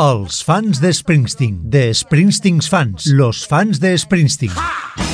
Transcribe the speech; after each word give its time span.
Els 0.00 0.42
fans 0.46 0.80
de 0.80 0.92
Springsteen, 0.96 1.58
de 1.70 1.90
Springsteen's 1.92 2.68
fans, 2.72 3.10
los 3.12 3.44
fans 3.46 3.82
de 3.82 3.96
Springsteen. 3.98 4.54
In 4.96 5.11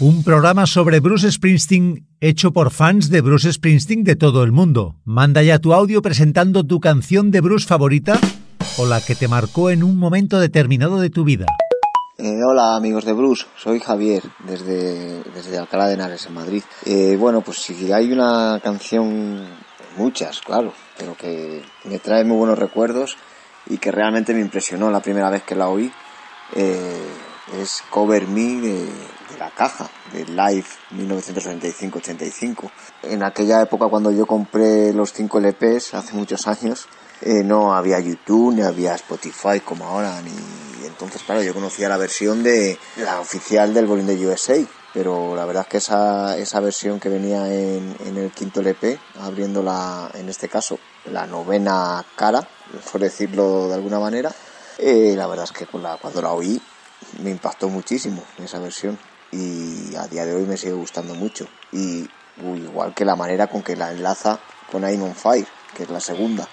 Un 0.00 0.22
programa 0.22 0.64
sobre 0.66 1.00
Bruce 1.00 1.32
Springsteen 1.32 2.06
hecho 2.20 2.52
por 2.52 2.70
fans 2.70 3.10
de 3.10 3.20
Bruce 3.20 3.52
Springsteen 3.52 4.04
de 4.04 4.14
todo 4.14 4.44
el 4.44 4.52
mundo. 4.52 4.94
Manda 5.04 5.42
ya 5.42 5.58
tu 5.58 5.74
audio 5.74 6.02
presentando 6.02 6.62
tu 6.62 6.78
canción 6.78 7.32
de 7.32 7.40
Bruce 7.40 7.66
favorita 7.66 8.16
o 8.76 8.86
la 8.86 9.00
que 9.00 9.16
te 9.16 9.26
marcó 9.26 9.70
en 9.70 9.82
un 9.82 9.98
momento 9.98 10.38
determinado 10.38 11.00
de 11.00 11.10
tu 11.10 11.24
vida. 11.24 11.46
Eh, 12.16 12.38
hola 12.48 12.76
amigos 12.76 13.06
de 13.06 13.12
Bruce, 13.12 13.46
soy 13.56 13.80
Javier 13.80 14.22
desde, 14.46 15.20
desde 15.34 15.58
Alcalá 15.58 15.88
de 15.88 15.94
Henares 15.94 16.26
en 16.26 16.34
Madrid. 16.34 16.62
Eh, 16.86 17.16
bueno, 17.18 17.40
pues 17.40 17.58
si 17.58 17.90
hay 17.90 18.12
una 18.12 18.60
canción, 18.62 19.48
muchas, 19.96 20.40
claro, 20.42 20.74
pero 20.96 21.16
que 21.16 21.60
me 21.86 21.98
trae 21.98 22.22
muy 22.22 22.36
buenos 22.36 22.60
recuerdos 22.60 23.16
y 23.66 23.78
que 23.78 23.90
realmente 23.90 24.32
me 24.32 24.42
impresionó 24.42 24.92
la 24.92 25.00
primera 25.00 25.28
vez 25.28 25.42
que 25.42 25.56
la 25.56 25.68
oí, 25.68 25.90
eh, 26.54 27.02
es 27.60 27.82
Cover 27.90 28.28
Me 28.28 28.60
la 29.38 29.50
caja, 29.50 29.88
de 30.12 30.24
Live 30.26 30.66
1995-85. 30.94 32.70
En 33.04 33.22
aquella 33.22 33.62
época 33.62 33.86
cuando 33.88 34.10
yo 34.10 34.26
compré 34.26 34.92
los 34.92 35.12
5 35.12 35.38
LPs, 35.40 35.94
hace 35.94 36.14
muchos 36.14 36.46
años, 36.46 36.88
eh, 37.22 37.42
no 37.44 37.74
había 37.74 38.00
YouTube, 38.00 38.54
ni 38.54 38.62
había 38.62 38.94
Spotify 38.94 39.60
como 39.64 39.86
ahora, 39.86 40.20
ni 40.22 40.32
entonces 40.86 41.22
claro, 41.22 41.42
yo 41.42 41.54
conocía 41.54 41.88
la 41.88 41.96
versión 41.96 42.42
de 42.42 42.78
la 42.96 43.20
oficial 43.20 43.72
del 43.74 43.86
Bolín 43.86 44.06
de 44.06 44.26
USA, 44.26 44.56
pero 44.94 45.36
la 45.36 45.44
verdad 45.44 45.62
es 45.62 45.68
que 45.68 45.76
esa, 45.78 46.36
esa 46.36 46.60
versión 46.60 46.98
que 46.98 47.08
venía 47.08 47.52
en, 47.52 47.96
en 48.00 48.16
el 48.16 48.30
quinto 48.32 48.60
LP, 48.60 48.98
abriendo 49.20 49.62
la, 49.62 50.10
en 50.14 50.28
este 50.28 50.48
caso, 50.48 50.78
la 51.04 51.26
novena 51.26 52.04
cara, 52.16 52.46
por 52.90 53.00
decirlo 53.00 53.68
de 53.68 53.74
alguna 53.74 53.98
manera, 54.00 54.32
eh, 54.78 55.14
la 55.16 55.26
verdad 55.26 55.44
es 55.44 55.52
que 55.52 55.66
con 55.66 55.82
la- 55.82 55.96
cuando 55.96 56.22
la 56.22 56.32
oí 56.32 56.60
me 57.22 57.30
impactó 57.30 57.68
muchísimo 57.68 58.22
esa 58.38 58.58
versión. 58.58 58.98
Y 59.32 59.94
a 59.96 60.06
día 60.06 60.24
de 60.24 60.34
hoy 60.34 60.44
me 60.44 60.56
sigue 60.56 60.72
gustando 60.72 61.14
mucho. 61.14 61.46
Y 61.72 62.08
igual 62.42 62.94
que 62.94 63.04
la 63.04 63.16
manera 63.16 63.46
con 63.46 63.62
que 63.62 63.76
la 63.76 63.90
enlaza 63.90 64.38
con 64.70 64.82
I'm 64.82 65.02
on 65.02 65.14
Fire, 65.14 65.46
que 65.74 65.84
es 65.84 65.90
la 65.90 66.00
segunda. 66.00 66.46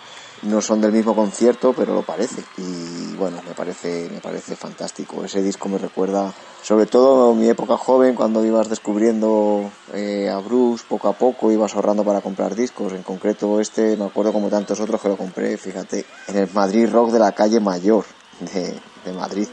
No 0.43 0.61
son 0.61 0.81
del 0.81 0.91
mismo 0.91 1.15
concierto, 1.15 1.73
pero 1.73 1.95
lo 1.95 2.03
parece. 2.03 2.43
Y 2.57 3.15
bueno, 3.15 3.41
me 3.47 3.53
parece, 3.53 4.09
me 4.11 4.19
parece 4.19 4.55
fantástico. 4.55 5.23
Ese 5.23 5.41
disco 5.41 5.69
me 5.69 5.77
recuerda, 5.77 6.31
sobre 6.61 6.85
todo 6.85 7.33
mi 7.33 7.47
época 7.47 7.77
joven, 7.77 8.15
cuando 8.15 8.45
ibas 8.45 8.69
descubriendo 8.69 9.71
eh, 9.93 10.29
a 10.29 10.37
Bruce 10.39 10.83
poco 10.87 11.07
a 11.07 11.13
poco, 11.13 11.51
ibas 11.51 11.73
ahorrando 11.75 12.03
para 12.03 12.21
comprar 12.21 12.53
discos. 12.53 12.93
En 12.93 13.03
concreto, 13.03 13.59
este 13.59 13.95
me 13.97 14.05
acuerdo 14.05 14.33
como 14.33 14.49
tantos 14.49 14.79
otros 14.79 15.01
que 15.01 15.09
lo 15.09 15.17
compré, 15.17 15.57
fíjate, 15.57 16.05
en 16.27 16.37
el 16.37 16.49
Madrid 16.53 16.89
Rock 16.91 17.11
de 17.11 17.19
la 17.19 17.31
calle 17.31 17.59
Mayor 17.59 18.05
de, 18.39 18.79
de 19.05 19.13
Madrid 19.13 19.47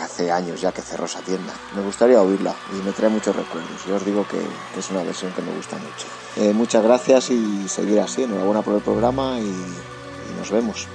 hace 0.00 0.30
años 0.30 0.60
ya 0.60 0.72
que 0.72 0.82
cerró 0.82 1.04
esa 1.04 1.20
tienda. 1.20 1.52
Me 1.74 1.82
gustaría 1.82 2.20
oírla 2.20 2.54
y 2.72 2.82
me 2.84 2.92
trae 2.92 3.10
muchos 3.10 3.34
recuerdos. 3.36 3.84
Yo 3.86 3.96
os 3.96 4.04
digo 4.04 4.26
que, 4.26 4.40
es 4.78 4.90
una 4.90 5.02
versión 5.02 5.32
que 5.32 5.42
me 5.42 5.52
gusta 5.52 5.76
mucho. 5.76 6.06
Eh, 6.36 6.52
muchas 6.52 6.82
gracias 6.82 7.30
y 7.30 7.68
seguir 7.68 8.00
así. 8.00 8.24
Enhorabuena 8.24 8.62
por 8.62 8.74
el 8.74 8.82
programa 8.82 9.38
y, 9.38 9.44
y 9.44 10.38
nos 10.38 10.50
vemos. 10.50 10.86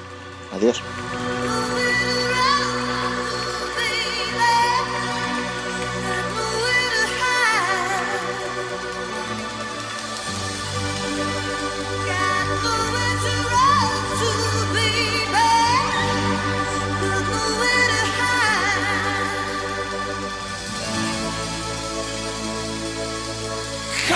Adiós. 0.53 0.81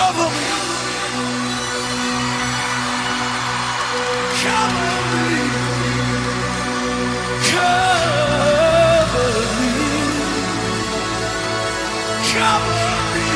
Cover 0.00 0.30
me. 0.30 0.48
Cover 4.40 4.96
me. 5.12 5.28
Cover 7.50 9.30
me. 9.58 9.72
Cover 12.32 12.80
me. 13.12 13.28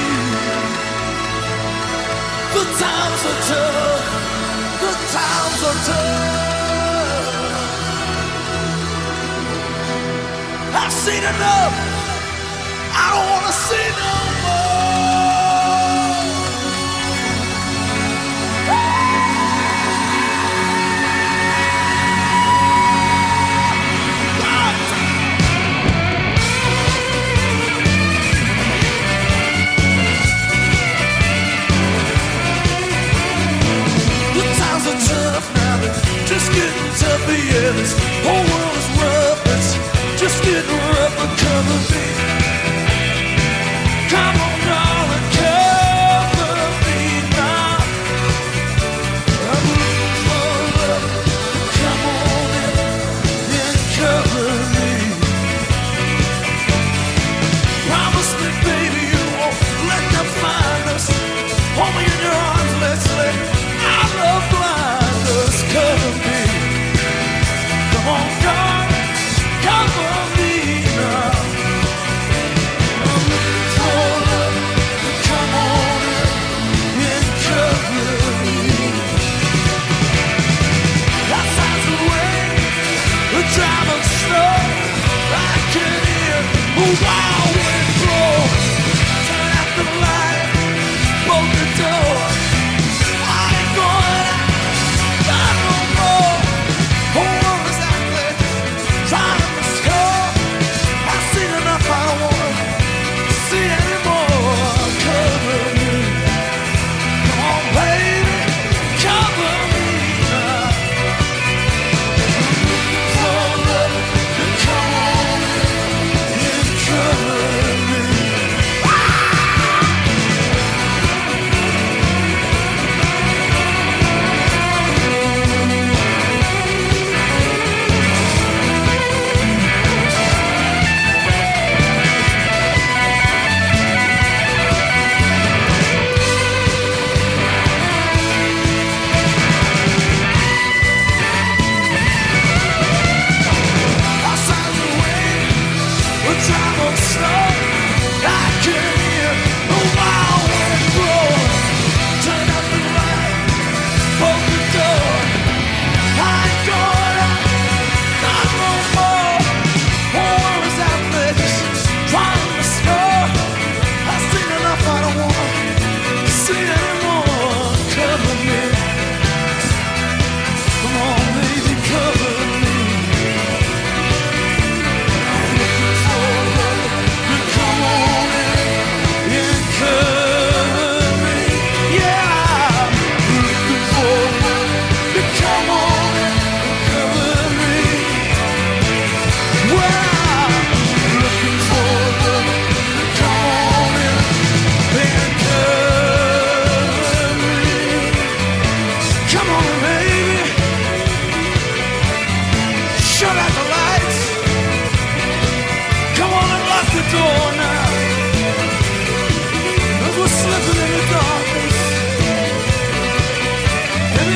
The 2.54 2.64
times 2.80 3.22
are 3.30 3.40
tough. 3.50 4.08
The 4.80 4.92
times 5.12 5.60
are 5.68 5.80
tough. 5.88 7.28
I've 10.74 10.92
seen 10.92 11.24
enough. 11.24 11.93
This 37.72 37.94
whole 38.22 38.58
world 38.58 38.63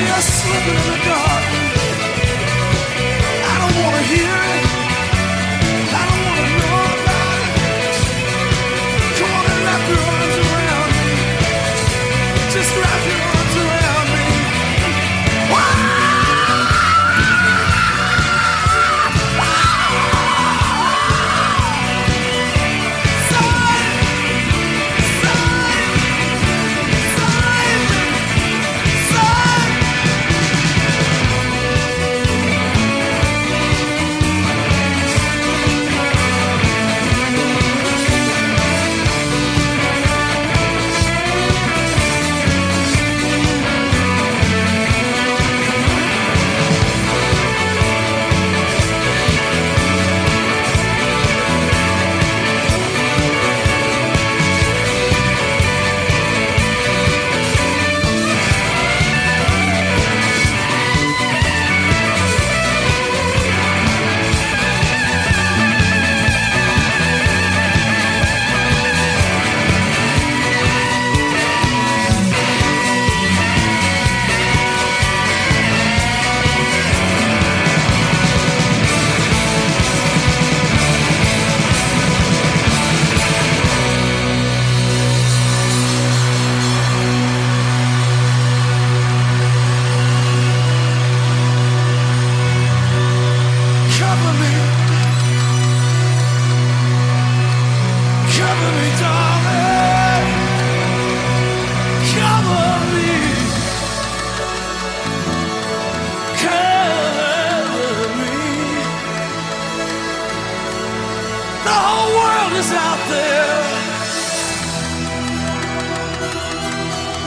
You're 0.09 0.21
slipping 0.21 0.93
in 0.95 0.99
the. 1.07 1.28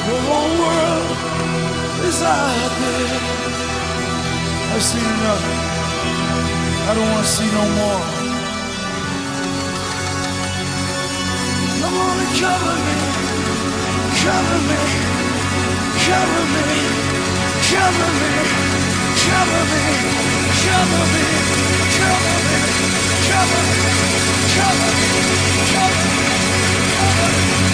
The 0.05 0.19
whole 0.27 0.55
world 0.59 1.11
is 2.09 2.23
out 2.23 2.73
there. 2.83 3.21
I've 4.75 4.83
seen 4.83 4.99
enough. 4.99 5.45
I 6.89 6.95
don't 6.97 7.09
want 7.13 7.25
to 7.25 7.31
see 7.31 7.47
no 7.47 7.63
more. 7.79 8.03
Come 11.79 11.95
on 12.03 12.19
and 12.19 12.35
cover 12.35 12.77
me, 12.83 12.99
cover 14.27 14.61
me, 14.71 14.83
cover 16.03 16.43
me, 16.51 16.83
cover 17.71 18.11
me, 18.11 18.11
cover 18.11 18.11
me, 18.19 18.83
cover 19.23 19.63
me, 19.71 19.85
cover 20.67 21.07
me, 21.15 21.27
cover 21.99 22.37
me, 22.49 22.61
cover 23.29 23.63
me, 23.63 23.91
cover 24.51 24.91
me, 26.19 26.29
cover 26.99 27.31
me. 27.67 27.72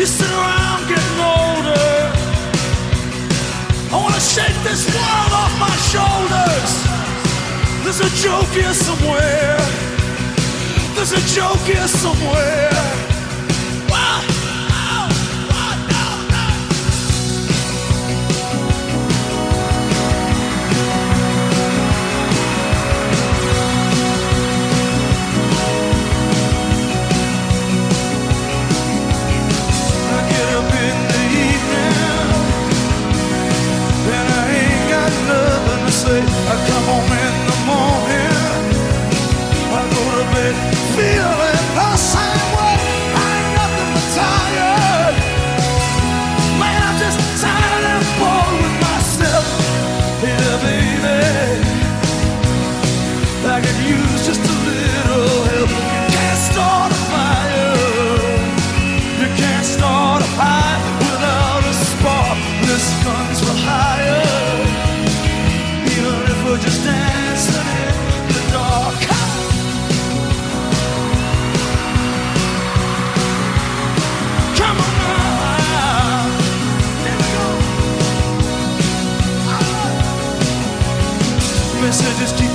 You 0.00 0.06
sit 0.06 0.30
around 0.30 0.88
getting 0.88 1.20
older. 1.20 2.12
I 3.92 3.96
wanna 4.02 4.18
shake 4.18 4.56
this 4.62 4.86
world 4.94 5.32
off 5.40 5.52
my 5.60 5.76
shoulders. 5.92 6.72
There's 7.84 8.00
a 8.00 8.08
joke 8.24 8.48
here 8.48 8.72
somewhere. 8.72 9.58
There's 10.94 11.12
a 11.12 11.20
joke 11.34 11.60
here 11.66 11.86
somewhere. 11.86 12.99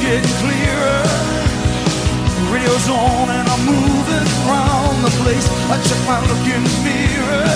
Getting 0.06 0.30
clearer. 0.38 1.02
Radio's 2.54 2.88
on 2.90 3.26
and 3.38 3.48
I'm 3.50 3.64
moving 3.66 4.28
around 4.46 5.02
the 5.02 5.14
place. 5.22 5.48
I 5.74 5.76
check 5.82 6.02
my 6.06 6.20
look 6.30 6.46
in 6.46 6.62
the 6.62 6.76
mirror. 6.86 7.50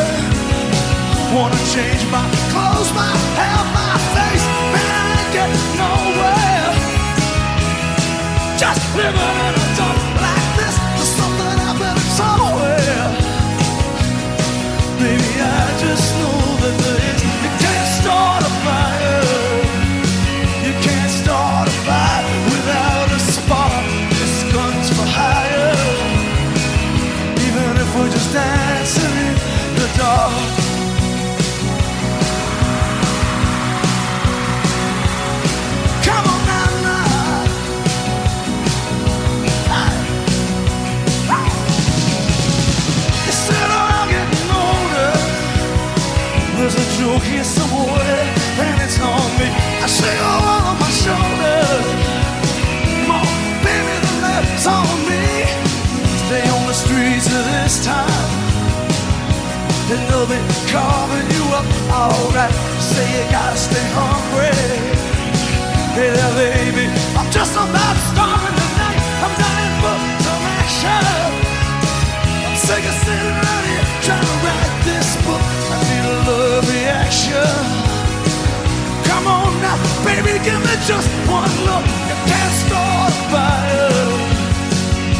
Wanna 1.35 1.61
change 1.75 2.01
my 2.09 2.25
clothes, 2.51 2.89
my 2.97 3.13
hair, 3.37 3.61
my 3.77 3.93
face. 4.17 4.45
Man, 4.73 4.89
I 4.97 5.05
ain't 5.13 5.29
getting 5.37 5.65
nowhere. 5.83 6.73
Just 8.57 8.81
living 8.97 9.35
in 9.45 9.53
a 9.61 9.67
dump 9.77 10.01
like 10.25 10.49
this. 10.57 10.75
There's 10.97 11.13
something 11.21 11.55
there 11.81 12.01
somewhere. 12.17 13.03
Baby, 14.97 15.31
I 15.37 15.65
just 15.85 16.07
know 16.19 16.38
There's 46.99 47.07
a 47.07 47.13
joke 47.13 47.23
here 47.23 47.43
somewhere, 47.43 48.27
and 48.59 48.81
it's 48.83 48.99
on 48.99 49.31
me. 49.39 49.47
I 49.47 49.87
say 49.87 50.19
all 50.19 50.67
on 50.67 50.75
my 50.79 50.91
shoulders. 50.91 51.87
More, 53.07 53.23
baby, 53.63 53.95
the 54.03 54.13
left's 54.19 54.67
on 54.67 54.83
me. 55.07 55.47
Stay 56.27 56.43
on 56.43 56.67
the 56.67 56.73
streets 56.73 57.27
of 57.31 57.43
this 57.55 57.85
time, 57.85 58.27
and 59.91 60.01
they'll 60.11 60.27
be 60.27 60.39
carving 60.67 61.27
you 61.31 61.43
up. 61.55 61.67
Alright, 61.87 62.53
say 62.83 63.07
you 63.15 63.23
gotta 63.31 63.55
stay 63.55 63.85
hungry. 63.95 64.51
Hey 65.95 66.11
there, 66.11 66.35
baby, 66.35 66.91
I'm 67.15 67.31
just 67.31 67.55
about 67.55 67.95
starving 68.11 68.55
tonight. 68.59 68.99
I'm 69.23 69.33
dying 69.39 69.75
for 69.79 69.95
some 70.27 70.43
action. 70.59 71.31
I'm 72.43 72.55
sick 72.59 72.83
of 72.83 72.95
sitting 73.07 73.39
around 73.39 73.68
reaction. 77.09 77.65
Come 79.03 79.27
on 79.27 79.61
now, 79.61 79.77
baby, 80.05 80.37
give 80.45 80.61
me 80.61 80.75
just 80.85 81.09
one 81.27 81.49
look. 81.65 81.85
You 82.09 82.17
can't 82.29 82.55
start 82.65 83.09
a 83.09 83.23
fire. 83.33 84.05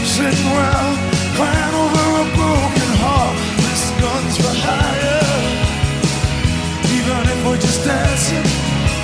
Sitting 0.05 0.46
around 0.53 0.96
crying 1.36 1.75
over 1.84 2.05
a 2.22 2.25
broken 2.38 2.91
heart. 3.01 3.36
This 3.58 3.84
gun's 4.01 4.38
for 4.38 4.55
hire. 4.65 5.41
Even 6.93 7.22
if 7.34 7.46
we're 7.46 7.58
just 7.58 7.84
dancing 7.86 8.46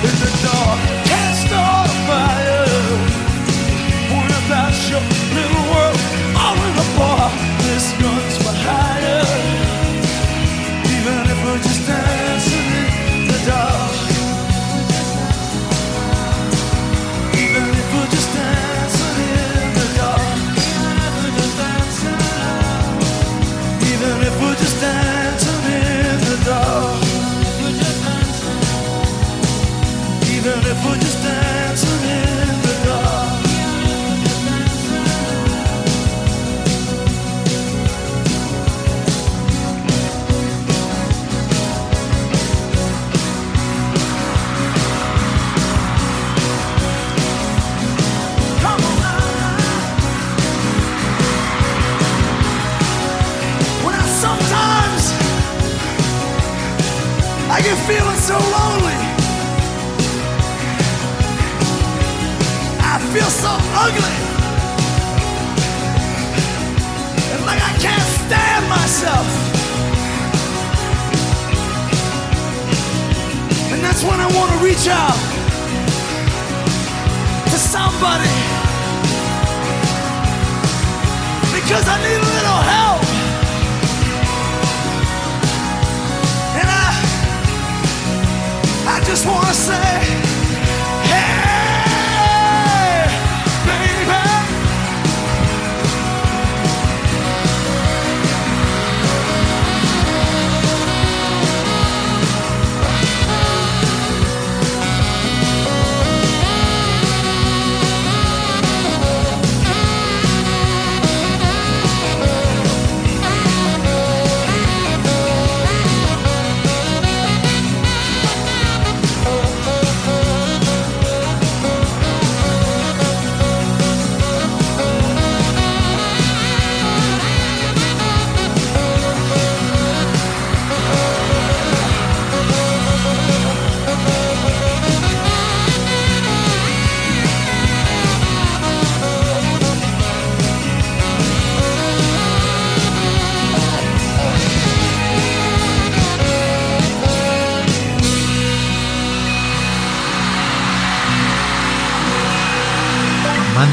in 0.06 0.14
the 0.22 0.30
dark, 0.46 0.78
can't 1.10 1.36
start 1.46 1.88
a 1.90 1.98
fire. 2.06 2.66
What 4.14 4.30
about 4.42 4.74
your 4.90 5.02
little 5.34 5.64
world 5.74 5.98
all 6.38 6.58
in 6.68 6.74
a 6.78 6.88
bar? 6.98 7.30
This 7.66 7.92
gun's 8.00 8.45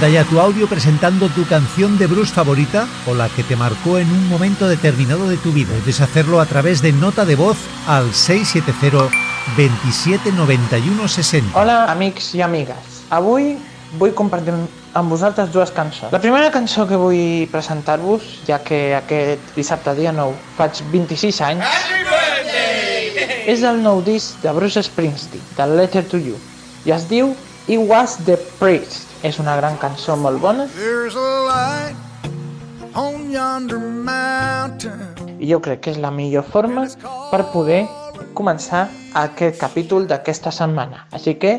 Manda 0.04 0.20
ya 0.20 0.30
tu 0.30 0.38
audio 0.38 0.68
presentando 0.68 1.30
tu 1.30 1.48
canción 1.48 1.98
de 1.98 2.08
Bruce 2.08 2.34
favorita 2.34 2.90
o 3.08 3.14
la 3.14 3.30
que 3.30 3.42
te 3.42 3.56
marcó 3.56 3.98
en 3.98 4.12
un 4.12 4.28
momento 4.28 4.68
determinado 4.68 5.30
de 5.30 5.38
tu 5.38 5.54
vida. 5.54 5.70
Puedes 5.80 6.02
hacerlo 6.02 6.42
a 6.42 6.46
través 6.46 6.82
de 6.82 6.92
nota 6.92 7.24
de 7.24 7.38
voz 7.38 7.56
al 7.88 8.14
670 8.14 9.08
27 9.56 10.34
91 10.34 11.08
60. 11.08 11.58
Hola, 11.58 11.86
amics 11.86 12.36
i 12.36 12.42
amigues. 12.42 13.06
Avui 13.16 13.56
vull 13.96 14.12
compartir 14.12 14.52
amb 14.92 15.10
vosaltres 15.10 15.54
dues 15.56 15.72
cançons. 15.72 16.12
La 16.12 16.20
primera 16.20 16.52
cançó 16.52 16.84
que 16.84 17.00
vull 17.00 17.48
presentar-vos, 17.48 18.28
ja 18.44 18.60
que 18.60 18.98
aquest 19.00 19.56
dissabte 19.56 19.96
dia 20.02 20.12
9 20.12 20.36
faig 20.60 20.84
26 20.92 21.42
anys, 21.48 21.80
és 23.48 23.64
el 23.64 23.80
nou 23.80 24.04
disc 24.04 24.36
de 24.44 24.52
Bruce 24.52 24.84
Springsteen, 24.84 25.48
del 25.56 25.78
Letter 25.80 26.04
to 26.04 26.20
You, 26.20 26.36
i 26.84 26.92
es 26.92 27.08
diu 27.08 27.32
It 27.72 27.80
Was 27.88 28.20
the 28.28 28.36
Priest. 28.60 29.13
És 29.24 29.40
una 29.40 29.56
gran 29.56 29.78
cançó 29.80 30.18
molt 30.20 30.42
bona 30.44 30.68
i 35.44 35.50
jo 35.50 35.60
crec 35.64 35.80
que 35.84 35.92
és 35.92 36.00
la 36.00 36.12
millor 36.12 36.44
forma 36.48 36.86
per 37.32 37.42
poder 37.54 37.82
començar 38.38 38.88
aquest 39.22 39.60
capítol 39.62 40.08
d'aquesta 40.10 40.52
setmana. 40.52 41.08
Així 41.12 41.36
que, 41.40 41.54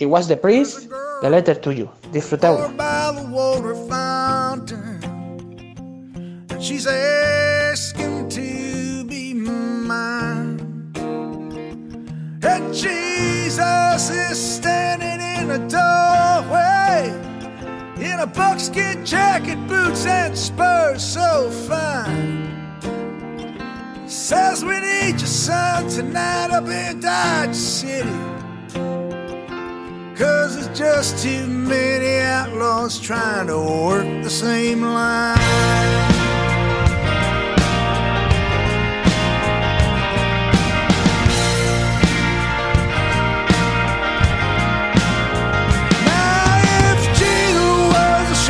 It 0.00 0.08
Was 0.08 0.28
the 0.28 0.36
Priest, 0.36 0.88
The 1.20 1.30
Letter 1.30 1.56
to 1.60 1.72
You. 1.72 1.88
Disfruteu-la. 2.12 2.70
And 6.50 6.62
she's 6.62 6.86
asking 6.86 8.28
to 8.28 9.04
be 9.08 9.34
mine. 9.34 10.19
And 12.52 12.74
Jesus 12.74 14.10
is 14.10 14.56
standing 14.56 15.20
in 15.20 15.46
the 15.46 15.58
doorway 15.68 17.14
in 18.04 18.18
a 18.18 18.26
buckskin 18.26 19.06
jacket, 19.06 19.56
boots, 19.68 20.04
and 20.04 20.36
spurs 20.36 21.04
so 21.04 21.48
fine. 21.68 22.50
Says 24.08 24.64
we 24.64 24.80
need 24.80 25.20
your 25.20 25.28
son 25.28 25.88
tonight 25.88 26.50
up 26.50 26.66
in 26.66 26.98
Dodge 26.98 27.54
City. 27.54 28.10
Cause 30.16 30.56
there's 30.56 30.76
just 30.76 31.22
too 31.22 31.46
many 31.46 32.18
outlaws 32.18 32.98
trying 32.98 33.46
to 33.46 33.58
work 33.58 34.24
the 34.24 34.30
same 34.30 34.82
line. 34.82 36.19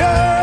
Was 0.00 0.39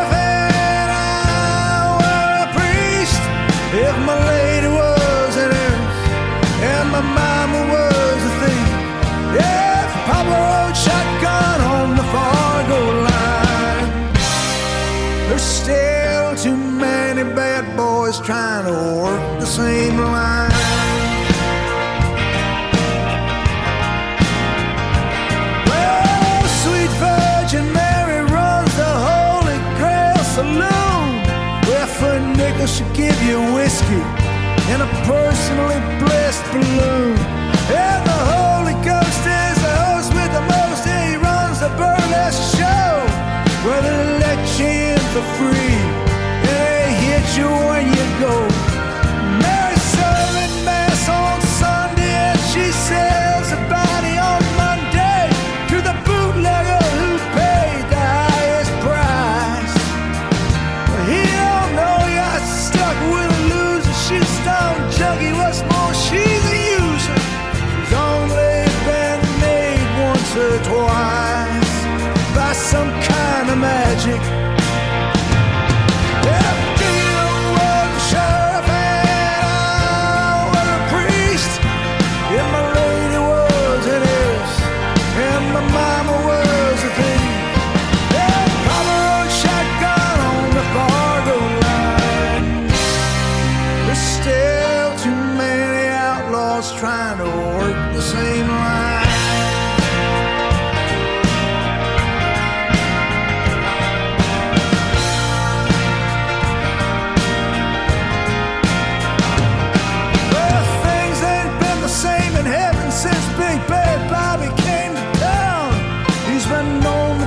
she'll 32.68 32.92
give 32.92 33.18
you 33.22 33.38
whiskey 33.54 34.02
and 34.72 34.82
a 34.82 34.90
personally 35.08 35.80
blessed 36.02 36.44
balloon. 36.52 37.16
And 37.72 38.00
the 38.04 38.20
Holy 38.34 38.76
Ghost 38.84 39.22
is 39.24 39.56
the 39.66 39.74
host 39.84 40.12
with 40.12 40.30
the 40.32 40.44
most, 40.54 40.84
he 40.84 41.16
runs 41.16 41.60
the 41.60 41.70
burlesque 41.80 42.56
show, 42.56 42.92
where 43.64 43.80
they 43.80 44.18
let 44.24 44.40
you 44.58 44.66
in 44.66 45.00
for 45.12 45.24
free, 45.38 45.78
and 46.44 46.56
they 46.64 46.92
hit 47.04 47.26
you 47.38 47.48
when 47.48 47.86
you 47.96 48.06
go. 48.20 48.47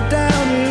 down 0.10 0.70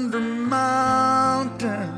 yonder 0.00 0.20
mountain, 0.20 1.90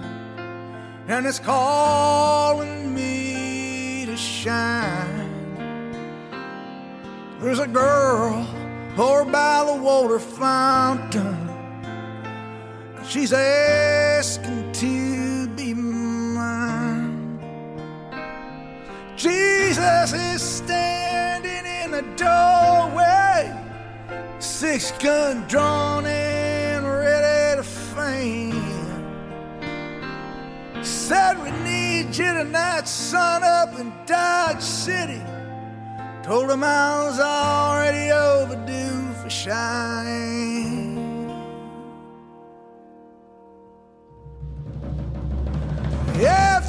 and 1.08 1.26
it's 1.26 1.38
calling 1.38 2.92
me 2.94 4.04
to 4.06 4.16
shine. 4.16 5.28
There's 7.40 7.60
a 7.60 7.66
girl 7.66 8.46
over 8.98 9.24
by 9.30 9.64
the 9.66 9.80
water 9.80 10.18
fountain. 10.18 11.48
She's 13.06 13.32
asking 13.32 14.72
to 14.72 15.48
be 15.48 15.74
mine. 15.74 17.38
Jesus 19.16 20.12
is 20.12 20.42
standing 20.42 21.66
in 21.82 21.90
the 21.92 22.02
doorway, 22.16 23.54
six 24.40 24.92
gun 24.92 25.46
drawn 25.46 26.06
and 26.06 26.51
faint. 28.02 28.54
Said 30.84 31.34
we 31.42 31.50
need 31.62 32.06
you 32.16 32.32
tonight, 32.40 32.88
sun 32.88 33.42
up 33.44 33.78
in 33.78 33.92
Dodge 34.06 34.62
City. 34.62 35.22
Told 36.22 36.50
him 36.50 36.64
I 36.64 37.04
was 37.04 37.18
already 37.20 38.10
overdue 38.10 39.12
for 39.20 39.30
shine. 39.30 41.00
If 46.14 46.61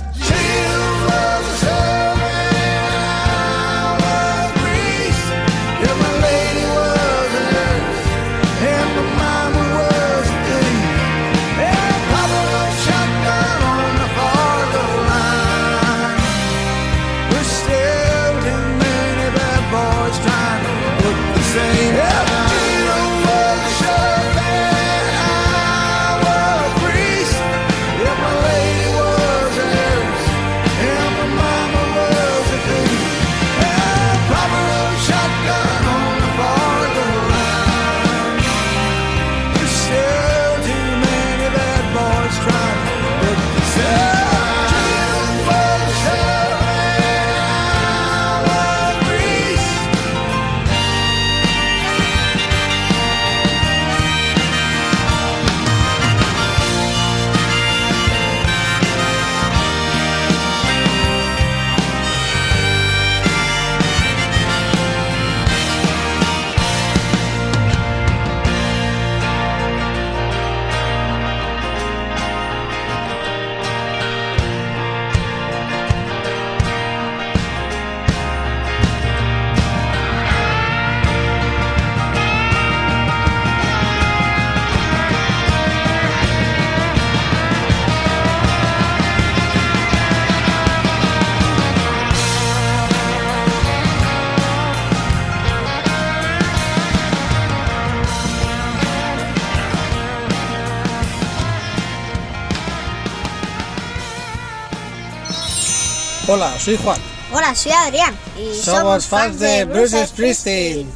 Hola, 106.34 106.58
soy 106.58 106.78
Juan. 106.78 107.00
Hola, 107.32 107.54
soy 107.54 107.74
Adrián 107.74 108.18
y 108.36 108.60
Somos 108.60 109.06
fans 109.06 109.40
de 109.40 109.66
Bruce 109.66 110.08
Springsteen. 110.08 110.92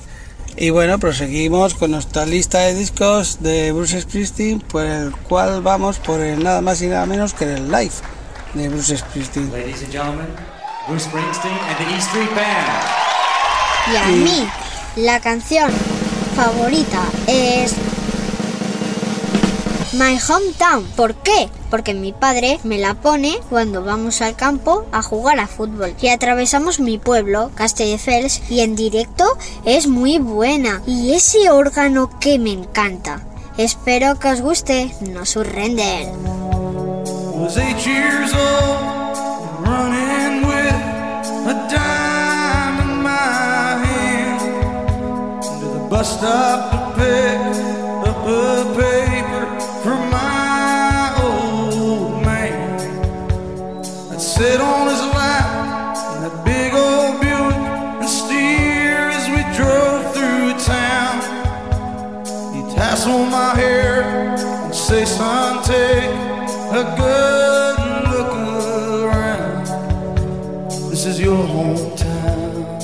Y 0.55 0.71
bueno, 0.71 0.97
proseguimos 0.97 1.75
con 1.75 1.91
nuestra 1.91 2.25
lista 2.25 2.61
de 2.61 2.73
discos 2.73 3.37
de 3.41 3.71
Bruce 3.71 4.01
Springsteen, 4.01 4.59
por 4.61 4.83
el 4.83 5.15
cual 5.15 5.61
vamos 5.61 5.99
por 5.99 6.21
el 6.21 6.43
nada 6.43 6.61
más 6.61 6.81
y 6.81 6.87
nada 6.87 7.05
menos 7.05 7.35
que 7.35 7.43
el 7.53 7.71
live 7.71 7.93
de 8.55 8.67
Bruce 8.69 8.97
Springsteen. 8.97 9.51
Ladies 9.51 9.83
and 9.83 9.91
gentlemen, 9.91 10.27
Bruce 10.87 11.05
Springsteen 11.05 11.53
and 11.53 11.77
the 11.77 11.95
E 11.95 11.97
Street 11.99 12.31
Band. 12.33 13.93
Y 13.93 13.95
a 13.95 14.07
mí, 14.07 14.49
la 14.95 15.19
canción 15.19 15.71
favorita 16.35 17.03
es 17.27 17.75
My 19.97 20.19
Hometown. 20.19 20.83
¿Por 20.95 21.15
qué? 21.15 21.49
Porque 21.71 21.95
mi 21.95 22.13
padre 22.13 22.59
me 22.63 22.77
la 22.77 22.93
pone 22.93 23.39
cuando 23.49 23.83
vamos 23.83 24.21
al 24.21 24.35
campo 24.35 24.85
a 24.91 25.01
jugar 25.01 25.39
a 25.39 25.47
fútbol. 25.47 25.95
Y 25.99 26.09
atravesamos 26.09 26.79
mi 26.79 26.99
pueblo, 26.99 27.49
Castelldefels, 27.55 28.41
y 28.49 28.59
en 28.59 28.75
directo 28.75 29.25
es 29.65 29.87
muy 29.87 30.19
buena. 30.19 30.83
Y 30.85 31.13
ese 31.13 31.49
órgano 31.49 32.11
que 32.19 32.37
me 32.37 32.51
encanta. 32.51 33.25
Espero 33.57 34.19
que 34.19 34.27
os 34.29 34.41
guste. 34.41 34.93
No 35.01 35.25
paper 48.75 49.06
sit 54.37 54.61
on 54.61 54.87
his 54.87 55.01
lap 55.17 55.49
in 56.13 56.21
that 56.21 56.45
big 56.45 56.71
old 56.71 57.19
Buick 57.19 57.55
and 58.01 58.07
steer 58.07 59.09
as 59.09 59.25
we 59.33 59.41
drove 59.57 60.13
through 60.13 60.53
town. 60.75 61.15
He'd 62.53 62.69
tassel 62.75 63.25
my 63.25 63.55
hair 63.55 64.03
and 64.03 64.75
say, 64.75 65.05
son, 65.05 65.63
take 65.63 66.13
a 66.81 66.83
good 67.01 67.77
look 68.13 68.31
around. 69.05 69.65
This 70.91 71.03
is 71.07 71.19
your 71.19 71.43
hometown. 71.55 72.79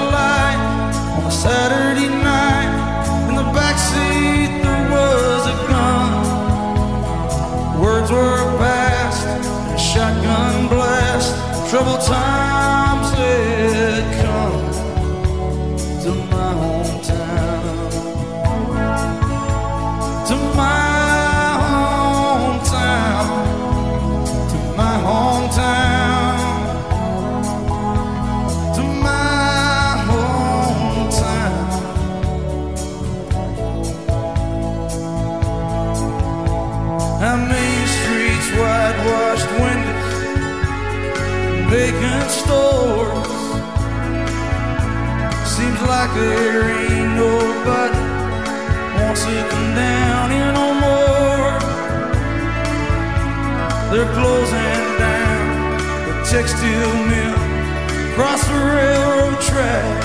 textile 56.47 56.95
mill 57.09 58.13
across 58.13 58.47
the 58.47 58.55
railroad 58.55 59.41
tracks. 59.41 59.96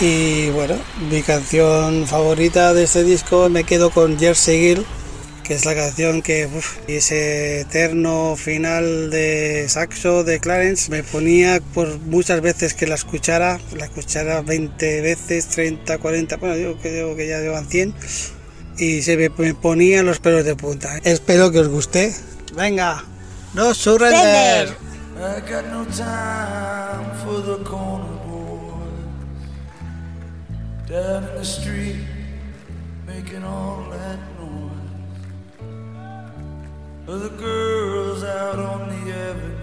Y 0.00 0.48
bueno, 0.50 0.76
mi 1.10 1.20
canción 1.20 2.06
favorita 2.06 2.72
de 2.72 2.84
este 2.84 3.04
disco 3.04 3.50
me 3.50 3.64
quedo 3.64 3.90
con 3.90 4.18
Jersey 4.18 4.58
Girl, 4.58 4.86
que 5.44 5.52
es 5.52 5.66
la 5.66 5.74
canción 5.74 6.22
que 6.22 6.46
uf, 6.46 6.78
y 6.88 6.94
ese 6.94 7.60
eterno 7.60 8.34
final 8.34 9.10
de 9.10 9.68
saxo 9.68 10.24
de 10.24 10.40
Clarence 10.40 10.90
me 10.90 11.02
ponía 11.02 11.60
por 11.74 11.98
muchas 11.98 12.40
veces 12.40 12.72
que 12.72 12.86
la 12.86 12.94
escuchara, 12.94 13.60
la 13.76 13.84
escuchara 13.84 14.40
20 14.40 15.02
veces, 15.02 15.48
30, 15.48 15.98
40, 15.98 16.36
bueno, 16.38 16.56
yo 16.56 16.78
creo 16.78 17.14
que 17.14 17.28
ya 17.28 17.40
llevan 17.40 17.68
100 17.68 17.94
y 18.78 19.02
se 19.02 19.18
me, 19.18 19.28
me 19.36 19.52
ponía 19.52 20.02
los 20.02 20.18
pelos 20.18 20.46
de 20.46 20.56
punta. 20.56 20.96
Espero 21.04 21.50
que 21.50 21.58
os 21.58 21.68
guste. 21.68 22.14
Venga, 22.56 23.04
no 23.52 23.74
surrender. 23.74 24.70
I 25.18 25.40
got 25.40 25.66
no 25.66 25.84
time 25.84 27.14
for 27.22 27.42
the 27.42 27.62
corner 27.62 27.99
boys 27.99 27.99
down 30.90 31.22
in 31.22 31.34
the 31.36 31.44
street 31.44 32.04
making 33.06 33.44
all 33.44 33.88
that 33.90 34.18
noise. 34.40 34.72
Or 37.06 37.16
the 37.16 37.28
girls 37.36 38.24
out 38.24 38.58
on 38.58 38.88
the 38.88 39.12
avenue. 39.12 39.60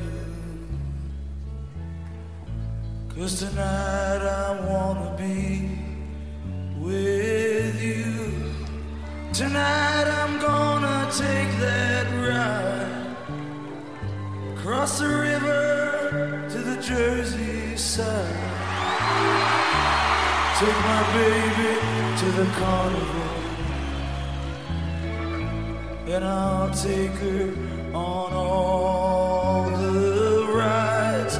Cause 3.13 3.39
tonight 3.39 4.21
I 4.23 4.57
wanna 4.69 5.17
be 5.17 5.77
with 6.79 7.81
you. 7.81 8.53
Tonight 9.33 10.07
I'm 10.07 10.39
gonna 10.39 11.09
take 11.11 11.36
Take 20.59 20.69
my 20.69 21.03
baby 21.13 21.73
to 22.17 22.25
the 22.31 22.45
carnival. 22.57 23.29
And 26.07 26.25
I'll 26.25 26.71
take 26.71 27.11
her 27.11 27.53
on 27.93 28.33
all 28.33 29.69
the 29.69 30.47
rides. 30.51 31.37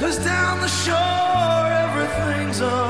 Cause 0.00 0.16
down 0.24 0.62
the 0.62 0.68
shore 0.68 1.66
everything's 1.84 2.62
alright. 2.62 2.89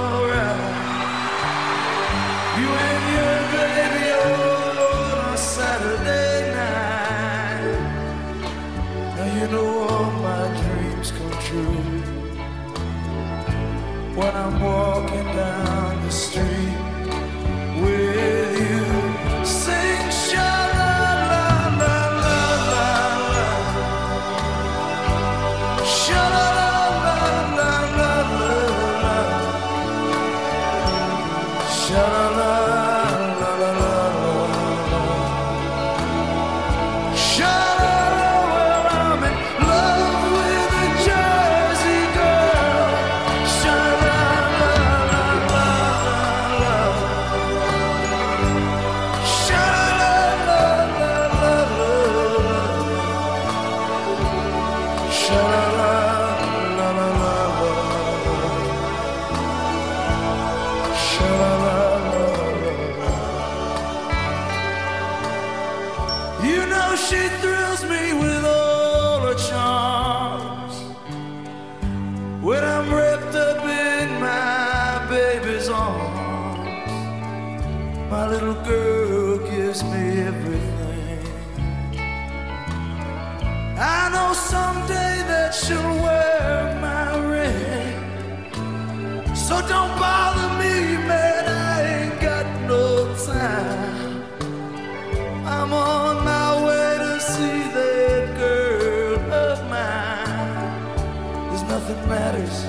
I'm 95.54 95.72
on 95.72 96.24
my 96.24 96.50
way 96.66 96.98
to 96.98 97.20
see 97.20 97.58
that 97.76 98.36
girl 98.36 99.32
of 99.32 99.58
mine. 99.68 101.48
There's 101.48 101.66
nothing 101.74 102.08
matters 102.08 102.64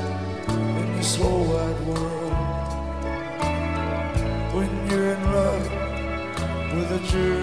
in 0.81 0.95
this 0.97 1.15
whole 1.15 1.45
wide 1.45 1.81
world 1.87 2.33
when 4.55 4.71
you're 4.89 5.13
in 5.15 5.23
love 5.31 5.65
with 6.75 6.91
a 6.91 7.01
jerk. 7.11 7.40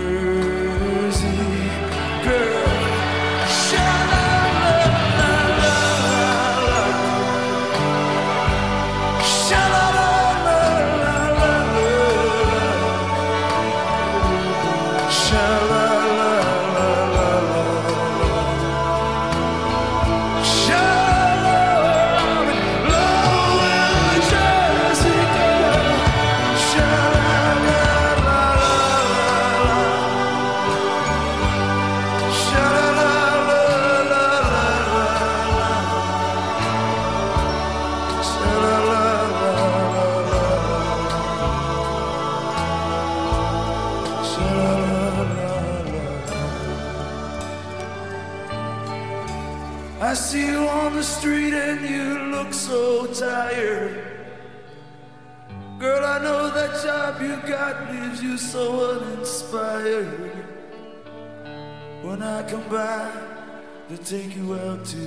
take 64.08 64.34
you 64.36 64.54
out 64.54 64.82
to 64.86 65.06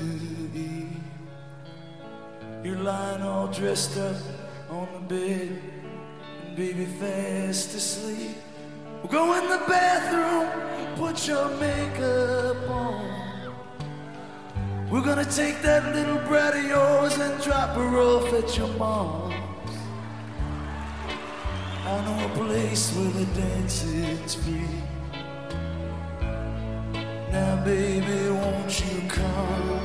eat. 0.54 0.86
You're 2.64 2.78
lying 2.78 3.24
all 3.24 3.48
dressed 3.48 3.98
up 3.98 4.16
on 4.70 4.88
the 4.94 5.16
bed, 5.16 5.60
and 6.46 6.56
baby 6.56 6.86
fast 6.86 7.74
asleep. 7.74 8.38
We'll 9.02 9.12
go 9.12 9.34
in 9.40 9.50
the 9.50 9.64
bathroom, 9.68 10.96
put 10.98 11.28
your 11.28 11.50
makeup 11.58 12.70
on. 12.70 13.56
We're 14.92 15.02
gonna 15.02 15.26
take 15.26 15.64
that 15.64 15.96
little 15.96 16.20
brat 16.28 16.56
of 16.56 16.64
yours 16.64 17.18
and 17.18 17.42
drop 17.42 17.76
her 17.78 17.98
off 17.98 18.32
at 18.34 18.56
your 18.56 18.72
mom's. 18.78 19.34
I 21.88 22.06
know 22.06 22.26
a 22.28 22.46
place 22.46 22.96
where 22.96 23.10
the 23.10 23.26
dancing's 23.34 24.36
free 24.36 25.01
baby, 27.64 28.30
won't 28.30 28.80
you 28.80 29.02
come? 29.08 29.81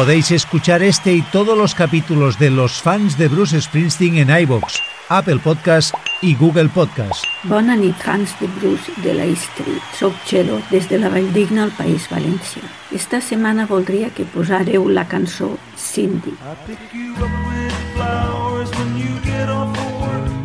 Podéis 0.00 0.30
escuchar 0.30 0.82
este 0.82 1.12
y 1.12 1.20
todos 1.20 1.58
los 1.58 1.74
capítulos 1.74 2.38
de 2.38 2.48
Los 2.48 2.80
fans 2.80 3.18
de 3.18 3.28
Bruce 3.28 3.60
Springsteen 3.60 4.16
en 4.16 4.30
iVoox, 4.30 4.80
Apple 5.10 5.40
Podcast 5.44 5.94
y 6.22 6.34
Google 6.36 6.70
Podcast. 6.70 7.22
Bona 7.42 7.76
nit, 7.76 7.94
fans 7.96 8.34
de 8.40 8.46
Bruce 8.46 8.90
de 9.02 9.12
la 9.12 9.26
Street. 9.26 9.82
Soc 9.98 10.14
Txelo, 10.24 10.62
des 10.70 10.88
de 10.88 10.96
la 10.96 11.10
Valldigna 11.10 11.64
al 11.64 11.76
País 11.76 12.08
València. 12.08 12.64
Esta 12.90 13.20
setmana 13.20 13.68
voldria 13.68 14.08
que 14.08 14.24
posareu 14.24 14.88
la 14.88 15.04
cançó 15.04 15.58
Cindy. 15.76 16.32
I 16.32 17.49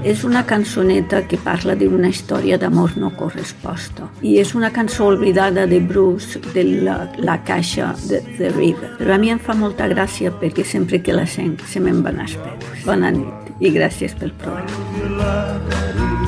És 0.06 0.24
una 0.24 0.44
cançoneta 0.46 1.24
que 1.26 1.38
parla 1.42 1.74
d'una 1.80 2.12
història 2.14 2.60
d'amor 2.62 2.94
no 3.02 3.10
corresposta. 3.18 4.06
I 4.22 4.36
és 4.38 4.54
una 4.54 4.70
cançó 4.76 5.08
oblidada 5.10 5.66
de 5.66 5.80
Bruce 5.82 6.38
de 6.54 6.64
la, 6.86 7.00
la 7.18 7.40
caixa 7.48 7.96
de 8.06 8.22
The 8.38 8.52
River. 8.54 8.92
Però 9.00 9.16
a 9.16 9.18
mi 9.18 9.34
em 9.34 9.42
fa 9.42 9.58
molta 9.58 9.90
gràcia 9.90 10.30
perquè 10.30 10.62
sempre 10.62 11.02
que 11.02 11.16
la 11.18 11.26
sent 11.26 11.58
se 11.72 11.82
me'n 11.82 12.06
van 12.06 12.22
els 12.22 12.38
peus. 12.38 12.86
Bona 12.86 13.10
nit 13.18 13.50
i 13.66 13.74
gràcies 13.74 14.14
pel 14.20 14.36
programa. 14.44 16.25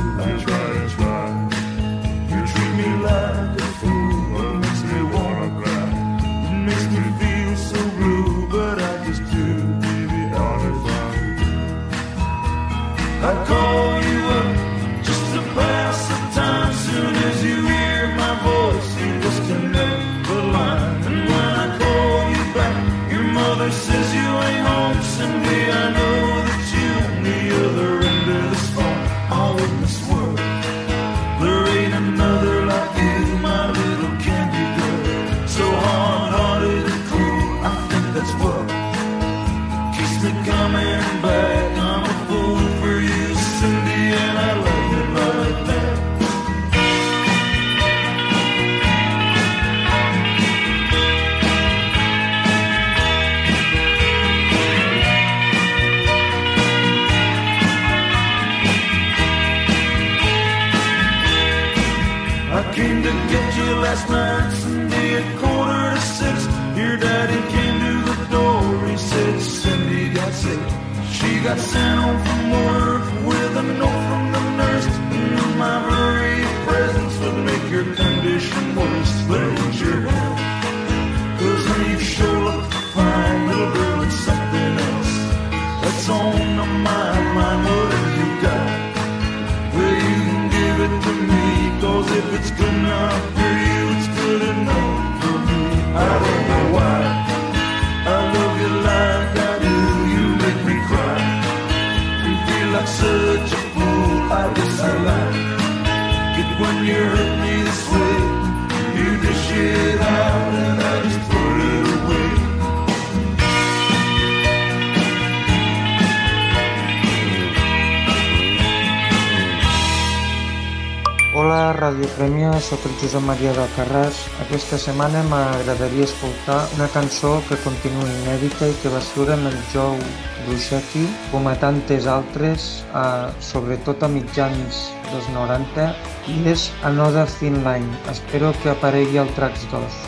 Josep 123.02 123.22
Maria 123.22 123.52
de 123.54 123.66
Carràs. 123.76 124.20
Aquesta 124.44 124.78
setmana 124.82 125.22
m'agradaria 125.30 126.08
escoltar 126.08 126.58
una 126.78 126.88
cançó 126.94 127.36
que 127.48 127.58
continua 127.64 128.08
inèdita 128.24 128.70
i 128.72 128.76
que 128.82 128.92
va 128.94 129.02
escriure 129.04 129.36
amb 129.36 129.50
el 129.52 129.58
Joe 129.74 130.00
Bruschetti, 130.48 131.06
com 131.32 131.48
a 131.48 131.56
tantes 131.62 132.08
altres, 132.10 132.68
eh, 132.90 133.30
sobretot 133.40 134.04
a 134.04 134.10
mitjans 134.10 134.82
dels 135.12 135.30
90, 135.36 135.92
i 136.28 136.38
és 136.50 136.72
Another 136.84 137.28
Thin 137.38 137.62
Line. 137.64 138.02
Espero 138.12 138.54
que 138.64 138.74
aparegui 138.74 139.22
al 139.22 139.30
Tracks 139.38 139.68
2. 139.72 140.02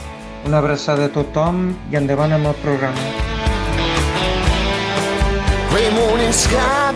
Una 0.49 0.59
abraçada 0.59 1.05
a 1.05 1.13
tothom 1.13 1.75
i 1.91 1.99
endavant 2.01 2.33
amb 2.33 2.47
el 2.47 2.57
programa. 2.65 3.07
Gray 5.69 5.89
morning 5.93 6.33
sky 6.33 6.89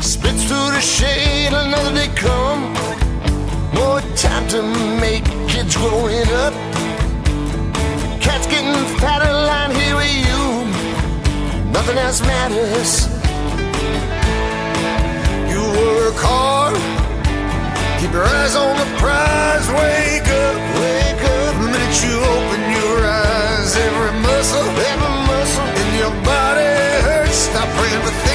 spits 0.00 0.44
through 0.44 0.70
the 0.72 0.80
shade. 0.80 1.54
Another 1.54 1.94
day 1.94 2.08
come. 2.14 3.07
More 3.74 4.00
time 4.16 4.46
to 4.48 4.62
make 5.00 5.24
kids 5.48 5.76
growing 5.76 6.28
up. 6.44 6.54
Cats 8.20 8.46
getting 8.46 8.74
fatter, 8.98 9.32
lying 9.32 9.74
here 9.76 9.96
with 9.96 10.14
you. 10.26 10.42
Nothing 11.72 11.98
else 11.98 12.20
matters. 12.22 13.08
You 15.52 15.62
work 15.62 16.18
hard. 16.18 16.76
Keep 18.00 18.12
your 18.12 18.24
eyes 18.24 18.56
on 18.56 18.76
the 18.76 18.88
prize. 18.98 19.66
Wake 19.68 20.28
up, 20.28 20.56
wake 20.80 21.24
up. 21.36 21.54
The 21.60 21.68
minute 21.72 21.96
you 22.04 22.14
open 22.34 22.62
your 22.78 22.98
eyes, 23.04 23.76
every 23.76 24.12
muscle, 24.20 24.68
every 24.92 25.14
muscle 25.28 25.68
in 25.82 25.88
your 26.02 26.14
body 26.24 26.72
hurts. 27.06 27.36
Stop 27.36 27.68
praying 27.76 28.02
for 28.02 28.27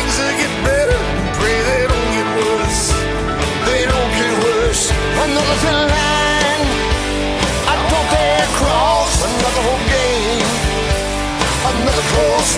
Close 12.13 12.57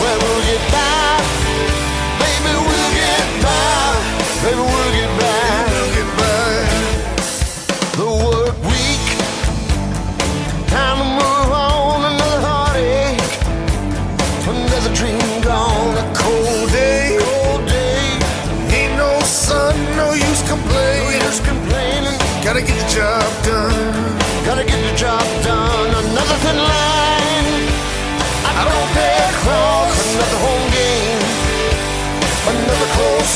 where 0.00 0.18
we'll 0.18 0.44
get 0.46 0.53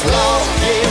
Another 0.01 0.88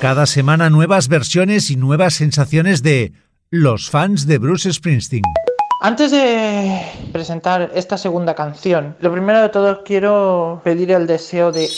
Cada 0.00 0.24
semana 0.24 0.70
nuevas 0.70 1.08
versiones 1.08 1.70
y 1.70 1.76
nuevas 1.76 2.14
sensaciones 2.14 2.82
de 2.82 3.12
los 3.50 3.90
fans 3.90 4.26
de 4.26 4.38
Bruce 4.38 4.72
Springsteen. 4.72 5.22
Antes 5.82 6.10
de 6.10 6.80
presentar 7.12 7.70
esta 7.74 7.98
segunda 7.98 8.34
canción, 8.34 8.96
lo 9.00 9.12
primero 9.12 9.42
de 9.42 9.50
todo 9.50 9.84
quiero 9.84 10.62
pedir 10.64 10.90
el 10.92 11.06
deseo 11.06 11.52
de 11.52 11.68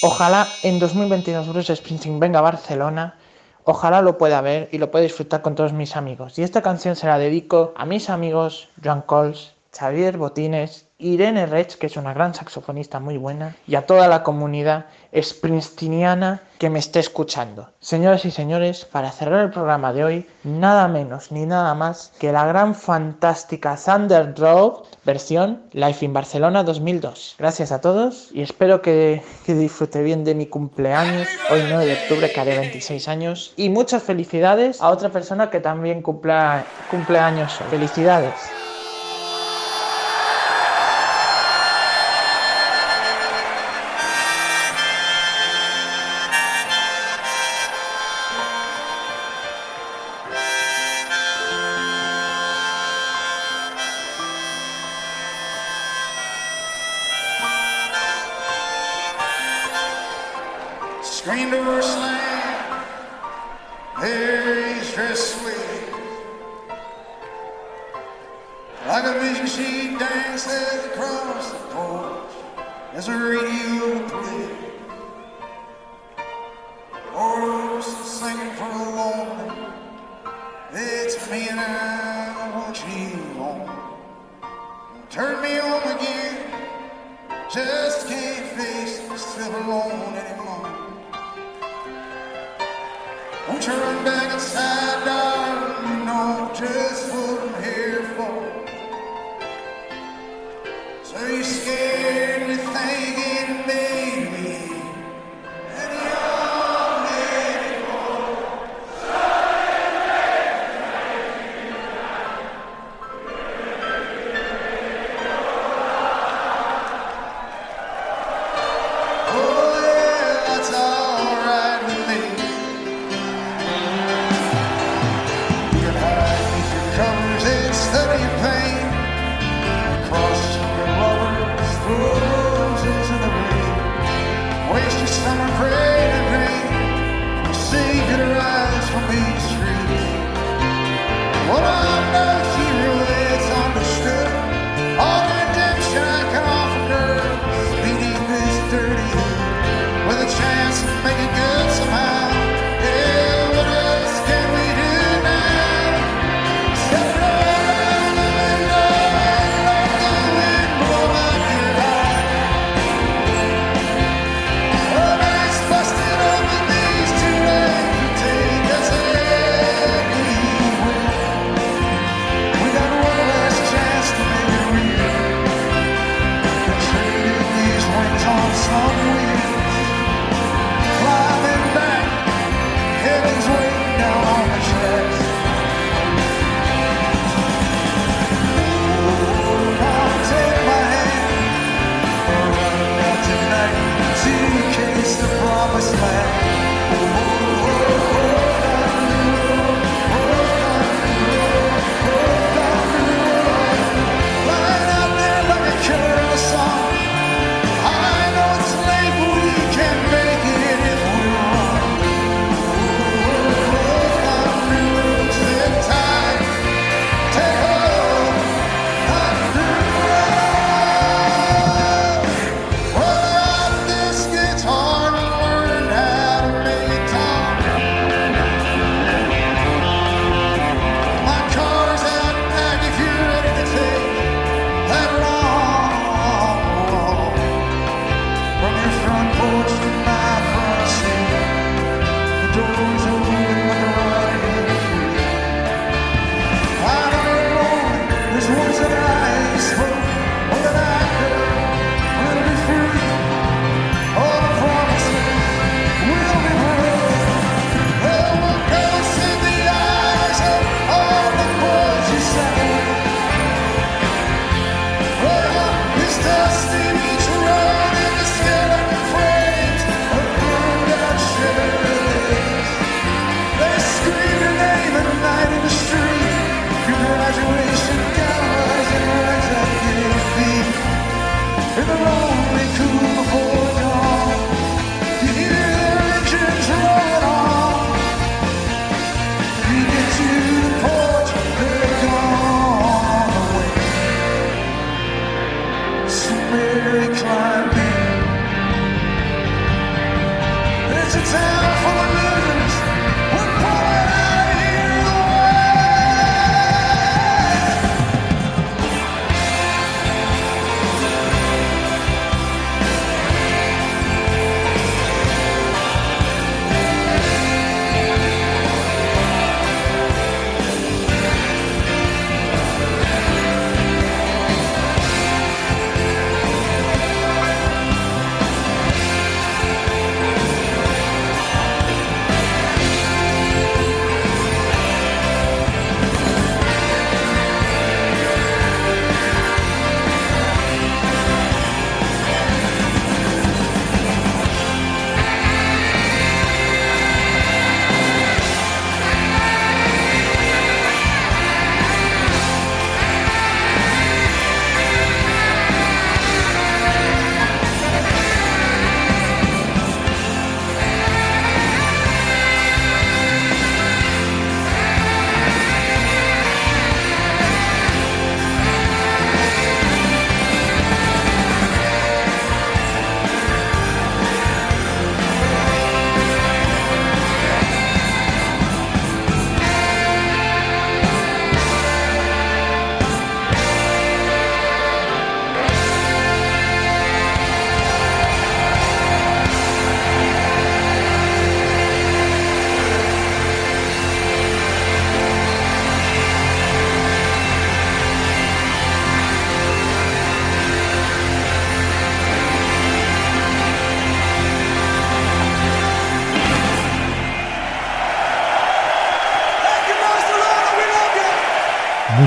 ojalá 0.00 0.48
en 0.62 0.78
2022 0.78 1.48
Bruce 1.48 1.76
Springsteen 1.76 2.18
venga 2.18 2.38
a 2.38 2.42
Barcelona, 2.42 3.16
ojalá 3.64 4.00
lo 4.00 4.16
pueda 4.16 4.40
ver 4.40 4.70
y 4.72 4.78
lo 4.78 4.90
pueda 4.90 5.02
disfrutar 5.02 5.42
con 5.42 5.54
todos 5.54 5.74
mis 5.74 5.96
amigos. 5.96 6.38
Y 6.38 6.42
esta 6.42 6.62
canción 6.62 6.96
se 6.96 7.08
la 7.08 7.18
dedico 7.18 7.74
a 7.76 7.84
mis 7.84 8.08
amigos 8.08 8.70
Joan 8.82 9.02
Cols, 9.02 9.52
Xavier 9.72 10.18
Botines, 10.18 10.86
Irene 10.98 11.46
Rech, 11.46 11.78
que 11.78 11.86
es 11.86 11.96
una 11.96 12.12
gran 12.12 12.34
saxofonista 12.34 13.00
muy 13.00 13.16
buena, 13.16 13.56
y 13.66 13.76
a 13.76 13.86
toda 13.86 14.08
la 14.08 14.22
comunidad 14.22 14.86
springsteeniana 15.14 16.42
que 16.58 16.68
me 16.70 16.78
esté 16.78 17.00
escuchando. 17.00 17.70
Señoras 17.80 18.24
y 18.24 18.30
señores, 18.30 18.84
para 18.84 19.10
cerrar 19.12 19.44
el 19.44 19.50
programa 19.50 19.92
de 19.92 20.04
hoy, 20.04 20.28
nada 20.44 20.88
menos 20.88 21.32
ni 21.32 21.46
nada 21.46 21.74
más 21.74 22.12
que 22.18 22.32
la 22.32 22.44
gran 22.46 22.74
fantástica 22.74 23.76
Thunder 23.76 24.34
Road 24.36 24.84
versión 25.04 25.62
Life 25.72 26.04
in 26.04 26.12
Barcelona 26.12 26.62
2002. 26.62 27.36
Gracias 27.38 27.72
a 27.72 27.80
todos 27.80 28.28
y 28.32 28.42
espero 28.42 28.82
que, 28.82 29.22
que 29.46 29.54
disfrute 29.54 30.02
bien 30.02 30.24
de 30.24 30.34
mi 30.34 30.46
cumpleaños, 30.46 31.28
hoy 31.50 31.62
9 31.68 31.86
de 31.86 31.94
octubre 31.94 32.30
que 32.30 32.40
haré 32.40 32.58
26 32.58 33.08
años, 33.08 33.54
y 33.56 33.70
muchas 33.70 34.02
felicidades 34.02 34.82
a 34.82 34.90
otra 34.90 35.08
persona 35.08 35.48
que 35.48 35.60
también 35.60 36.02
cumpla, 36.02 36.64
cumpleaños 36.90 37.58
hoy. 37.60 37.68
Felicidades. 37.70 38.59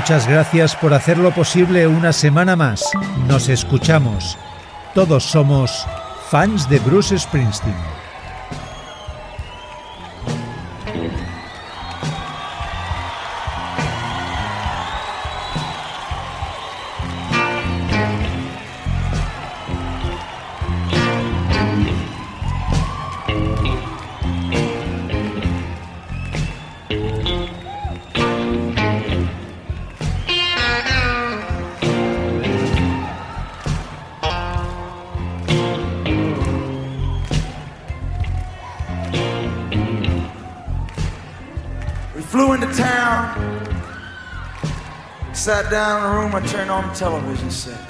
Muchas 0.04 0.28
gracias 0.28 0.76
por 0.76 0.92
hacerlo 0.92 1.30
posible 1.30 1.86
una 1.86 2.12
semana 2.12 2.56
más. 2.56 2.84
Nos 3.26 3.48
escuchamos. 3.48 4.36
Todos 4.94 5.24
somos 5.24 5.86
fans 6.28 6.68
de 6.68 6.78
Bruce 6.78 7.18
Springsteen. 7.18 8.03
Down 45.74 46.04
in 46.04 46.08
a 46.08 46.20
room, 46.20 46.32
I 46.36 46.40
turned 46.46 46.70
on 46.70 46.86
the 46.86 46.94
television 46.94 47.50
set. 47.50 47.80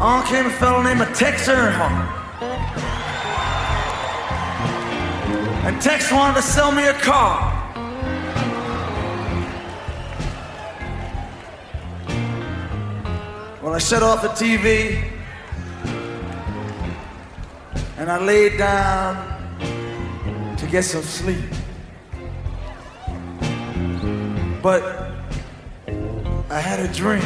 On 0.00 0.26
came 0.26 0.46
a 0.46 0.50
fellow 0.50 0.82
named 0.82 1.00
Tex 1.14 1.46
Earnhardt. 1.46 2.08
And 5.64 5.80
Tex 5.80 6.10
wanted 6.10 6.34
to 6.34 6.42
sell 6.42 6.72
me 6.72 6.88
a 6.88 6.94
car. 6.94 7.52
Well, 13.62 13.74
I 13.74 13.78
shut 13.78 14.02
off 14.02 14.22
the 14.22 14.28
TV 14.30 15.08
and 17.98 18.10
I 18.10 18.18
laid 18.18 18.58
down 18.58 19.14
to 20.56 20.66
get 20.66 20.82
some 20.82 21.02
sleep. 21.02 21.51
But 24.62 24.84
I 26.48 26.60
had 26.60 26.78
a 26.78 26.92
dream. 26.92 27.20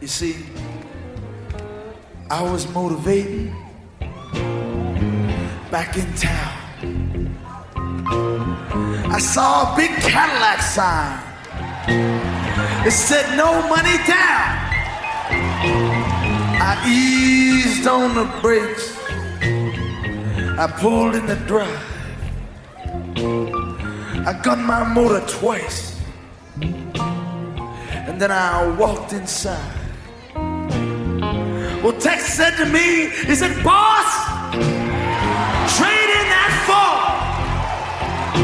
You 0.00 0.06
see, 0.06 0.46
I 2.30 2.40
was 2.40 2.72
motivating 2.72 3.52
back 5.72 5.96
in 5.96 6.06
town. 6.14 6.54
I 9.10 9.18
saw 9.18 9.72
a 9.72 9.76
big 9.76 9.90
Cadillac 9.96 10.62
sign. 10.62 11.18
It 12.86 12.92
said 12.92 13.36
no 13.36 13.66
money 13.68 13.98
down. 14.06 14.68
I 16.62 16.80
eased 16.86 17.88
on 17.88 18.14
the 18.14 18.26
brakes. 18.40 18.96
I 20.60 20.66
pulled 20.66 21.14
in 21.14 21.24
the 21.24 21.36
drive. 21.46 21.84
I 24.26 24.32
gunned 24.42 24.64
my 24.64 24.82
motor 24.82 25.24
twice. 25.28 26.02
And 26.60 28.20
then 28.20 28.32
I 28.32 28.66
walked 28.76 29.12
inside. 29.12 29.72
Well, 30.34 31.92
Tex 32.00 32.24
said 32.34 32.56
to 32.56 32.66
me, 32.66 33.08
he 33.28 33.36
said, 33.36 33.62
boss, 33.62 34.50
trade 35.78 36.10
in 36.18 36.26
that 36.34 36.52
Ford. 36.66 38.42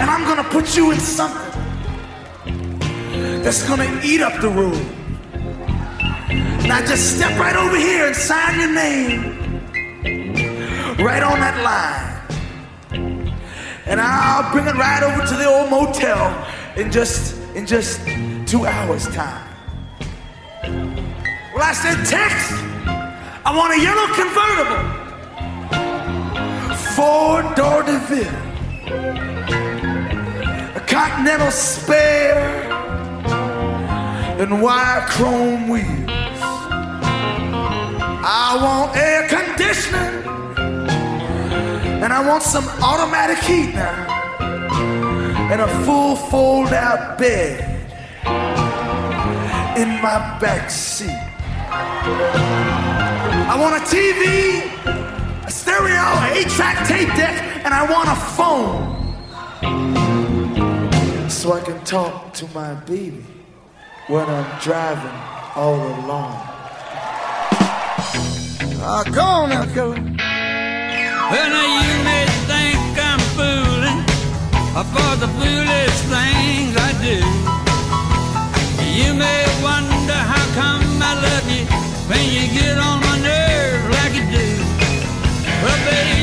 And 0.00 0.08
I'm 0.08 0.22
gonna 0.28 0.48
put 0.48 0.76
you 0.76 0.92
in 0.92 1.00
something 1.00 1.60
that's 3.42 3.66
gonna 3.66 4.00
eat 4.04 4.20
up 4.20 4.40
the 4.40 4.48
room. 4.48 4.80
Now 6.68 6.86
just 6.86 7.16
step 7.16 7.36
right 7.36 7.56
over 7.56 7.76
here 7.76 8.06
and 8.06 8.14
sign 8.14 8.60
your 8.60 8.72
name 8.72 9.35
right 10.98 11.22
on 11.22 11.40
that 11.40 11.62
line. 11.62 12.14
And 13.86 14.00
I'll 14.00 14.50
bring 14.52 14.66
it 14.66 14.74
right 14.74 15.02
over 15.02 15.26
to 15.26 15.34
the 15.36 15.46
old 15.46 15.70
motel 15.70 16.46
in 16.76 16.90
just 16.90 17.36
in 17.54 17.66
just 17.66 18.00
two 18.46 18.66
hours 18.66 19.06
time. 19.08 19.46
Well, 21.54 21.62
I 21.62 21.72
said, 21.72 22.04
Tex, 22.04 22.52
I 23.44 23.54
want 23.56 23.74
a 23.74 23.80
yellow 23.80 24.06
convertible. 24.14 25.06
Ford 26.94 27.54
door 27.54 27.82
DeVille. 27.82 28.44
A 30.76 30.80
Continental 30.86 31.50
spare 31.50 32.72
and 34.40 34.62
wire 34.62 35.06
chrome 35.08 35.68
wheels. 35.68 36.10
I 38.28 38.58
want 38.60 38.96
air 38.96 39.28
conditioning 39.28 40.25
and 42.06 42.12
I 42.12 42.24
want 42.24 42.44
some 42.44 42.64
automatic 42.80 43.38
heat 43.38 43.74
now 43.74 44.06
and 45.50 45.60
a 45.60 45.66
full 45.84 46.14
fold 46.14 46.72
out 46.72 47.18
bed 47.18 47.58
in 49.76 49.88
my 50.00 50.38
back 50.38 50.70
seat. 50.70 51.10
I 53.50 53.56
want 53.58 53.74
a 53.74 53.80
TV, 53.84 54.62
a 55.44 55.50
stereo, 55.50 55.98
an 55.98 56.36
8 56.36 56.48
track 56.50 56.86
tape 56.86 57.08
deck, 57.16 57.42
and 57.64 57.74
I 57.74 57.82
want 57.90 58.08
a 58.08 58.14
phone 58.36 58.86
so 61.28 61.54
I 61.54 61.60
can 61.60 61.82
talk 61.84 62.32
to 62.34 62.46
my 62.54 62.74
baby 62.86 63.24
when 64.06 64.28
I'm 64.28 64.60
driving 64.60 65.10
all 65.56 65.74
alone. 65.74 66.38
Ah, 68.78 69.02
go 69.12 69.46
now, 69.48 69.66
Kelly. 69.74 70.25
Well, 71.28 71.50
now 71.50 71.66
you 71.82 72.04
may 72.04 72.24
think 72.46 72.94
I'm 73.10 73.18
fooling 73.34 74.00
for 74.94 75.12
the 75.18 75.26
foolish 75.26 75.96
things 76.06 76.72
I 76.78 76.90
do. 77.02 77.18
You 78.98 79.12
may 79.12 79.42
wonder 79.60 80.20
how 80.32 80.46
come 80.54 80.86
I 81.02 81.14
love 81.26 81.46
you 81.50 81.66
when 82.06 82.22
you 82.30 82.46
get 82.54 82.78
on 82.78 83.00
my 83.00 83.18
nerves 83.18 83.88
like 83.98 84.14
you 84.14 84.24
do. 84.38 84.48
Well, 85.62 85.78
baby, 85.90 86.15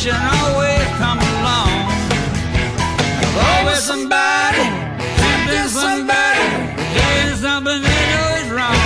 generation 0.00 0.28
always 0.40 0.86
come 0.96 1.18
along. 1.18 1.72
There's 3.20 3.36
always 3.36 3.82
somebody 3.82 4.64
tempting 5.20 5.68
somebody, 5.68 6.46
doing 6.96 7.36
something 7.36 7.82
they 7.82 8.02
know 8.12 8.28
is 8.40 8.48
wrong. 8.50 8.80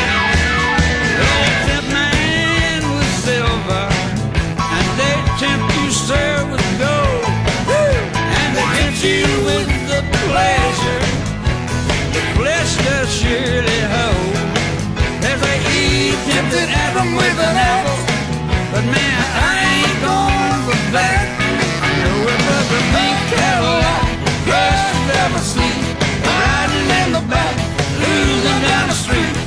They 1.21 1.43
tempt 1.67 1.91
man 1.95 2.83
with 2.97 3.13
silver, 3.23 3.87
and 4.59 4.87
they 4.99 5.15
tempt 5.39 5.67
you, 5.79 5.91
sir, 5.91 6.51
with 6.51 6.67
gold, 6.83 7.25
and 8.39 8.49
they 8.57 8.67
tempt 8.79 9.05
you 9.05 9.27
with 9.47 9.71
the 9.87 10.01
pleasure, 10.27 11.03
the 12.15 12.23
flesh 12.35 12.73
does 12.87 13.09
surely 13.15 13.81
hold. 13.95 14.35
There's 15.23 15.43
a 15.43 15.57
tempted 16.27 16.69
Adam 16.71 17.15
with 17.15 17.39
an 17.39 17.57
apple, 17.71 18.01
but 18.73 18.85
man 18.91 19.34
back. 20.95 21.27
I 21.83 21.91
know 22.03 22.19
it 22.35 22.41
was 22.49 22.67
a 22.71 22.83
pink 22.95 23.19
Cadillac, 23.35 24.07
crashed 24.47 24.95
never 25.11 25.43
sleep, 25.43 25.83
riding 26.23 26.89
in 27.03 27.09
the 27.17 27.25
back, 27.29 27.57
losing 27.99 28.61
down 28.63 28.89
the 28.89 28.95
street. 28.95 29.44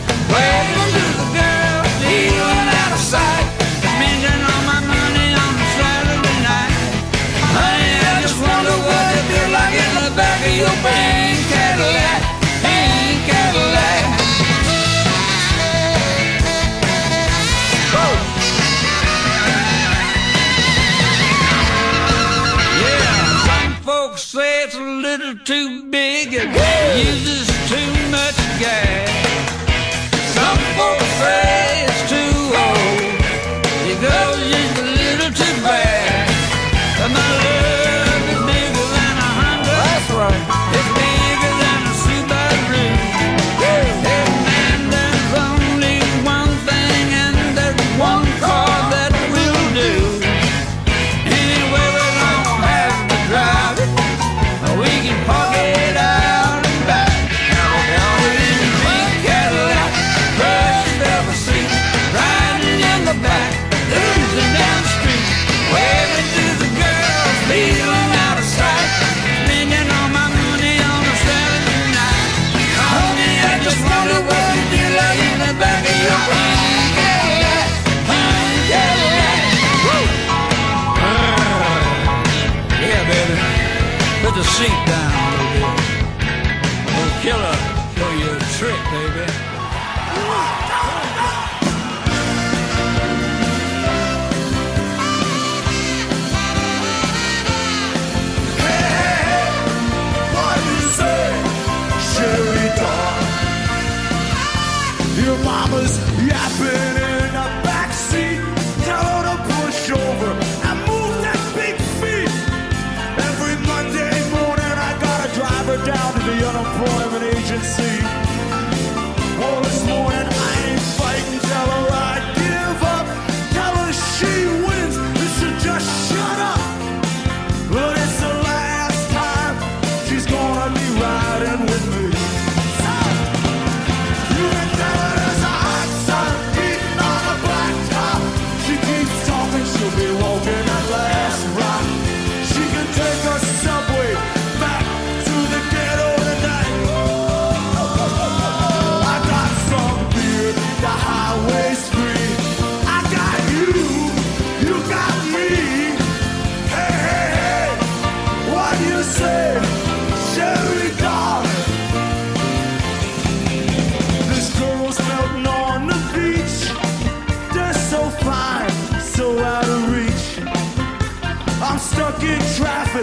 Unemployment 117.57 117.77
agency. 117.79 117.96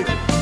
Traffic 0.02 0.33